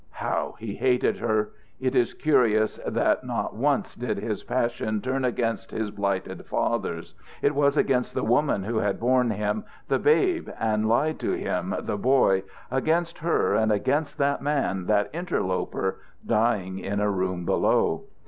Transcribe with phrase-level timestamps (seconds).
[0.17, 1.51] How he hated her!
[1.79, 7.53] It is curious that not once did his passion turn against his blighted fathers; it
[7.53, 11.97] was against the woman who had borne him, the babe, and lied to him, the
[11.99, 12.41] boy
[12.71, 18.05] against her, and against that man, that interloper, dying in a room below.